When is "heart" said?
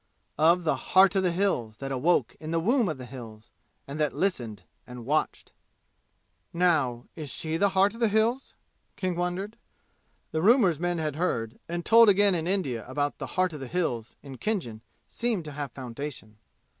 0.77-1.15, 7.77-7.93, 13.37-13.53